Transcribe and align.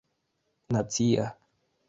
nacia 0.73 1.25